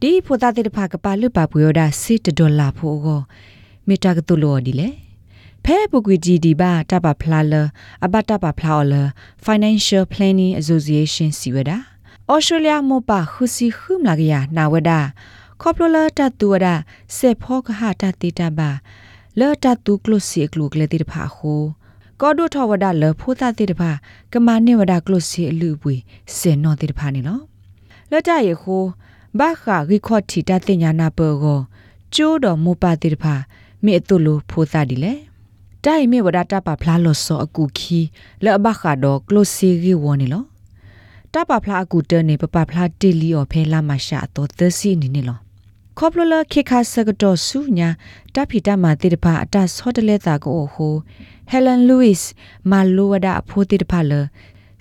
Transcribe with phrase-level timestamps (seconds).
[0.00, 3.20] ဒီဖိုတာတိတဖာကပါလွပါပွေရတာစစ်ဒေါ်လာဖိုကို
[3.88, 4.88] မီတာကတူလောဒီလေ
[5.66, 7.54] ဖဲပုကွေဂျီဒီဘာတပါဖလာလ
[8.04, 8.92] အဘတပါဖလာလ
[9.46, 11.70] Financial Planning Association စီဝဒ
[12.32, 14.90] Australia မောပါခုစီခုမလာကရနာဝဒ
[15.60, 16.66] ခေါပလလတတူဝဒ
[17.16, 18.70] စေဖောကဟာတတိတပါ
[19.38, 21.62] လောတတူကလုစီကလုကလေတိတဖာခို
[22.20, 23.90] ကောဒိုထဝဒလဖိုတာတိတဖာ
[24.32, 25.94] ကမနိဝဒကလုစီအလူပွေ
[26.36, 27.40] စေနောတိတဖာနေလော
[28.10, 28.84] လောတရခို
[29.38, 31.60] ဘာခါရီခေါတီတတိညာနာပေကို
[32.14, 33.34] ကျိုးတော်မောပါတိတဖာ
[33.84, 35.14] မေအတုလိုဖိုတာဒီလေ
[35.86, 38.00] တိုင်မေဝဒတာပါဖလာလောဆောအကူခီ
[38.44, 40.44] လောဘခါတော့ကလုစီရီဝနီလော
[41.32, 45.38] တပဖလာအကူတနေပပဖလာတီလီအော်ဖဲလာမရှာတော့သစီနေနေလော
[45.98, 47.88] ခေါပလလခေခါစကတော့ဆူညာ
[48.34, 50.94] တဖီတမတိတဖာအတဆော့တလဲတာကိုဟို
[51.50, 52.28] ဟယ်လန်လူးစ်
[52.70, 54.12] မာလိုဝဒအဖိုးတိတဖာလ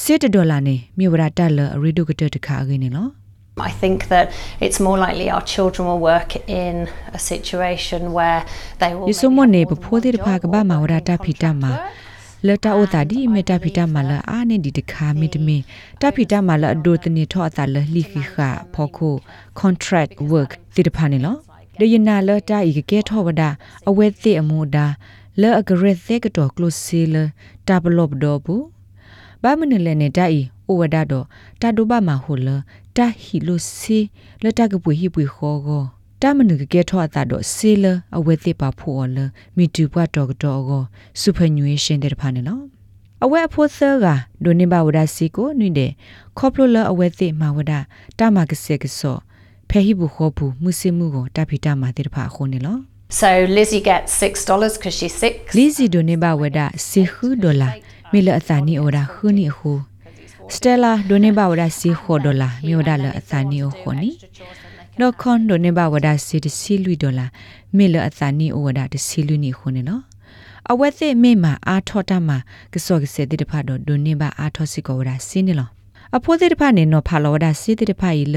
[0.00, 3.08] စစ်ဒေါ်လာနေမြို့ဝဒတက်လရီဒိုကတတခါခင်းနေလော
[3.56, 8.44] I think that it's more likely our children will work in a situation where
[8.80, 11.64] they will ယဆုမနေပဖိုးတိတဖာကဘာမဝဒတာဖီတမ
[12.46, 15.62] လတာအိုတာဒီမေတာဖီတာမလာအာနေဒီတခါမီတမင်
[16.00, 18.36] တာဖီတာမလာအဒိုတနေထောအတာလလီခိခ
[18.74, 19.14] ဖောခို
[19.60, 21.36] contract work တိတဖာနေလော
[21.80, 23.42] လေယနာလတာဤကဲထောဝဒ
[23.88, 24.86] အဝဲသိအမူဒါ
[25.40, 27.14] လဲအဂရက်သေကတော့ close seal
[27.68, 28.64] တာဘလော့တော့ဘူး
[29.42, 31.26] ဘာမနလဲနေတာဤဩဝဒတော့
[31.60, 32.48] တာဒိုဘာမဟိုလ
[32.96, 33.98] တာဟီလိုစီ
[34.44, 35.84] လတာကပွေဟိပွေခေါ်ကော
[36.22, 37.84] တမနုကဲထောအတာတော့ဆေလ
[38.16, 39.16] အဝဲတိပါဖို့လ
[39.56, 40.82] မီတူဘတ်တော့တော့ကို
[41.20, 42.64] စူပာနျူရှင်တဲ့ဖာနေနော်
[43.24, 44.06] အဝဲအဖို့ဆာက
[44.44, 45.90] ဒိုနေဘဝဒစီကိုနွိတဲ့
[46.38, 47.72] ခေါပလိုလအဝဲတိမဝဒ
[48.18, 49.16] တမကစေကစော
[49.70, 52.78] ဖဲဟိဘူးခေါ်ဘူးမှုစမှုကိုတဖိတမတဲ့ဖာခုန်နေလော
[53.20, 55.54] So Lizzie gets $6 because she's 6.
[55.58, 57.56] Lizzie ဒိုနေဘဝဒစီခုဒေါ်
[60.44, 64.10] လာမီလအသနီအော်ဒါခုနီခု Stella ဒိုနေဘဝဒစီခိုဒေါ်လာမြော်ဒါလအသနီအိုခုနီ
[65.00, 67.26] လောခွန်ဒိုနေဘဝဒစီတစီလူဒေါ်လာ
[67.76, 70.02] မေလအသနီအိုဝဒတစီလူနီခုနေနော်
[70.70, 72.36] အဝဲသိမေမှာအာထောတမှာ
[72.72, 75.68] ကစောကစေတိတဖတ်တော့ဒိုနေဘအာထောစီကောဝဒစီနေလော
[76.16, 78.36] အဖိုးတိတဖတ်နေနော်ဖာလောဝဒစီတိတဖတ်ဤလ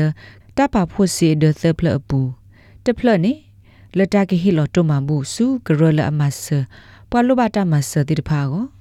[0.58, 2.20] တပဖို့စီဒသပလပူ
[2.86, 3.34] တဖလနေ
[3.98, 6.46] လတကဟီလောတမဘူးစုဂရလအမဆ
[7.10, 8.77] ပဝလဘတာမဆတိတဖတ်ကို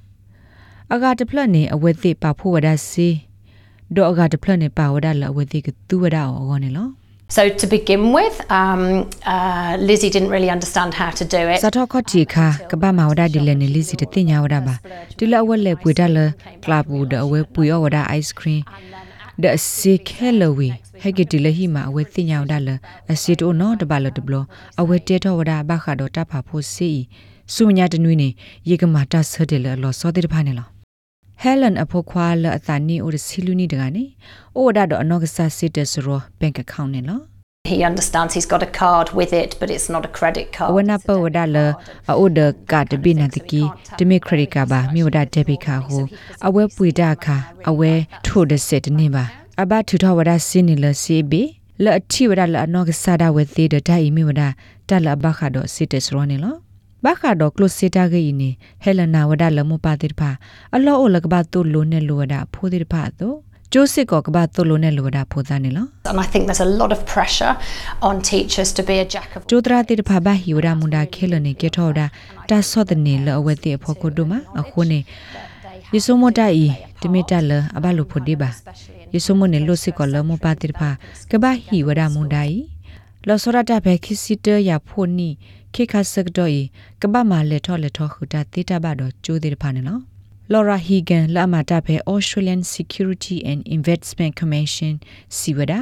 [0.95, 3.09] အဂါတဖလနေအဝဲသိပါဖို့ဝဒစီ
[3.95, 6.89] ဒေါ်အဂါတဖလနေပါဝဒလအဝဲသိကသူဝဒအောအောနေလော
[7.37, 8.83] So to begin with, um,
[9.35, 11.59] uh, Lizzie didn't really understand how to do it.
[11.65, 14.75] စတော့ခတိခါကဘာမဝဒဒီလနေလီစီတတင်ညာဝဒပါ
[15.19, 16.19] ဒီလအဝက်လေပွေတလ
[16.65, 18.63] ကလာပူဒအဝဲပွေဝဒအိုက်စခရင်
[19.43, 20.69] ဒစီခဲလဝီ
[21.01, 22.69] ဟဲကတိလဟီမာအဝဲတင်ညာဝဒလ
[23.13, 24.35] အစီတိုနော်တပါလတဘလ
[24.81, 26.91] အဝဲတဲထောဝဒဘခါတော့တဖာဖို့စီ
[27.55, 28.29] စုညာတနွေးနေ
[28.69, 30.76] ရေကမာတဆဒလလောစောတိတဖာနေလော
[31.43, 34.05] ဟဲလန်အဖို့ခွာလအသနီအိုစီလူနီတကနေ
[34.57, 37.23] အိုဒါတော့အနောက်ကစားစစ်တဲ့ဆိုတော့ bank account နဲ့နော်
[37.73, 40.71] He understands he's got a card with it but it's not a credit card.
[40.77, 41.57] ဝနာပဝဒါလ
[42.11, 42.41] အိုဒ
[42.73, 43.63] ကတ်ဘိနတကီ
[43.99, 46.05] တမီခရစ်ကဘာမြို့ဒါဒေဘီခါဟို
[46.47, 47.37] အဝဲပွေတာခါ
[47.71, 47.93] အဝဲ
[48.27, 49.25] ထိုဒစစ်တနေပါ
[49.63, 51.43] အဘထူထဝဒါစင်းနီလစီဘီ
[51.85, 52.33] လအချီဝ
[56.97, 60.31] ဒါလအနောက်ကစားဒါဝဲသေးတဲ့ဒိုင်မီဝဒါတလဘခါတော့စစ်တဲ့စရောနေလောဘာခါတော့ကလုစီတာဂိနေဟဲလနာဝဒါလမပါတိဖာ
[60.73, 63.37] အလောအိုလကဘာတုလိုနေလိုဝဒါဖိုးတိဖာတော့
[63.73, 67.55] ကျိုးစစ်ကောကဘာတုလိုနေလိုဝဒါဖိုးသားနေလော And I think there's a lot of pressure
[68.09, 72.07] on teachers to be a jack of ကျိုးတရာတိဖာဘာဟီဝဒါမွန်ဒါခဲလနေကေထောဒါ
[72.51, 75.01] တာဆော့တဲ့နေလောအဝဲတိဖို့ကိုဒုမအခုနေ
[75.95, 78.51] ယေဆုမတိုင်တမီတလအဘလိုဖို့ဒီပါ
[79.15, 80.91] ယေဆုမနေလို့စစ်ကောလမပါတိဖာ
[81.31, 82.57] ကဘာဟီဝဒါမွန်ဒိုင်
[83.29, 85.31] လောစောရတာဘဲခိစီတရဖို့နီ
[85.75, 86.63] ခေခါစကတော့ဤ
[87.03, 90.03] ကပမာလက်ထောလက်ထောခူတာတေတာဘတော့ကျိုးသေးတဖာနေနော်
[90.53, 94.95] Laura Higan လာမတာဖဲ Australian Security and Investment Commission
[95.37, 95.73] စီဝဒ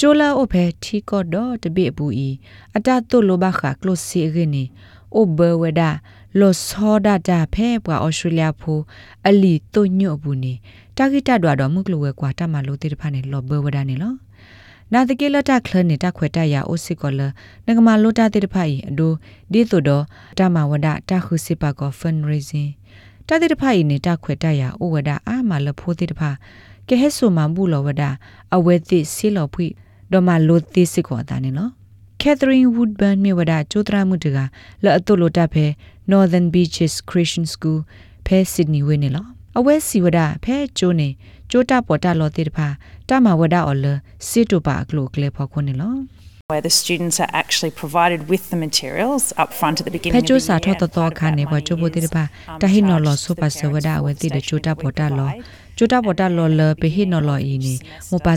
[0.00, 2.28] ကျိုလာအိုဖဲထီကော့တော့တပိအပူဤ
[2.76, 4.64] အတတုလိုဘခါ close စီရင်းနီ
[5.14, 5.82] အိုဘဝဒ
[6.38, 8.78] လောစောဒတာဖဲပွာ Australia ဖို
[9.28, 10.52] အလီတုညွတ်ဘူးနီ
[10.96, 14.14] တာဂီတတော့တော့မှုကလဝဲကွာတမလို့တေတဖာနေလောဘဝဒနေလော
[14.92, 17.20] နာတကေလတာခလနေတာခွေတရအိုစစ်ကောလ
[17.66, 19.12] နဂမလိုတာတေတဖိုင်အဒို
[19.52, 20.04] ဒီသို့တော့
[20.38, 22.70] တမဝဒတာခုစစ်ပါကော fundraising
[23.26, 26.30] တတေတဖိုင်နေတာခွေတရအိုဝဒအာမလဖိုးတေတဖာ
[26.88, 28.02] ကဲဟဲဆိုမဘူးလောဝဒ
[28.54, 29.66] အဝဲတိစီလောဖွိ
[30.12, 31.68] ဒေါ်မလိုတိစစ်ကောတာနေလော
[32.22, 34.38] Catherine Woodburn မြေဝဒကျိုးတရမှုတက
[34.84, 35.66] လအတုလိုတပ်ဖဲ
[36.12, 37.78] Northern Beaches Christian School
[38.26, 39.26] ဖဲ Sydney ဝင်းနေလော
[39.58, 41.08] အဝဲစီဝဒဖဲကျိုးနေ
[41.50, 42.68] ကြိုတာပေါ်တာလောတိတဖာ
[43.08, 43.86] တမဝဒအော်လ
[44.28, 45.94] စစ်တူပါကလိုကလေဖော်ခွနေလော
[46.52, 50.20] where the students are actually provided with the materials up front at the beginning ဖဲ
[50.20, 50.46] of the ကျို year.
[50.46, 53.34] စာထောတ and တော် part of ခါနေ that ဘချို money ပိုတိတပါ is, um, တဟိနော်လော charged ဆို
[53.34, 55.76] to ပါ the စဝဒ parents အဝ for တိတ workstation ချိုတာ that we ပေါ်တာလော provide.
[55.76, 57.74] ချိုတာပေါ်တာလောလပေဟိနော်လောအီနေ
[58.10, 58.32] မပါ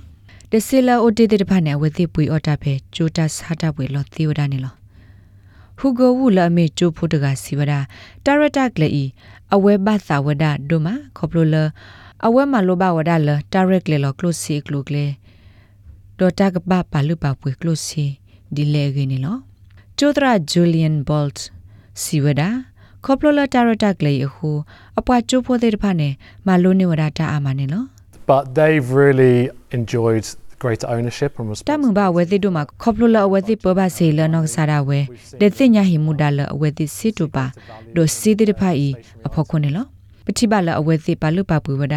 [0.52, 4.74] တစီလာအိုတေတိတဖာနေအဝတိပွေအော်တာဖဲကျိုတာစာတာပွေလောသေဝဒနေလော
[5.78, 7.74] ဟူဂိုဝူလာမေချိုဖိုတကစီဝဒ
[8.26, 9.04] တာရတာကလေဤ
[9.54, 11.56] အဝဲဘသာဝဒဒိုမာခေါပလိုလ
[12.26, 15.06] အဝဲမလိုဘဝဒလတာရက်လေလောကလိုစီကလိုကလေ
[16.20, 18.06] ဒေါ်တာကပပါလူပါပွေကလိုစီ
[18.56, 19.38] ဒီလေဂင်းလော
[19.98, 21.40] ကျိုဒရာဂျူလီယန်ဘော့တ်
[22.02, 22.44] စီဝဒ
[23.06, 24.50] ခေါပလိုလတာရတာကလေဟူ
[25.00, 26.10] အပွားချိုဖိုတဲ့တဖာနေ
[26.48, 27.84] မလိုနေဝဒတာအာမနေလော
[28.32, 29.38] But they've really
[29.78, 30.26] enjoyed
[30.64, 31.82] greater ownership and တ responsibility.
[31.82, 35.00] မန်ဘာဝဲတိတို့မှာခေါပလိုလအဝဲတိပပစေလနောဆာရာဝဲ
[35.42, 37.46] တဲ့တင်ညာဟိမူဒါလအဝဲတိစစ်တူပါ
[37.96, 38.94] ဒိုစီတိတဖိုင်
[39.28, 39.86] အဖို့ခွနေလော
[40.26, 41.96] ပတိပါလအဝဲတိပါလူပါပူဝဒ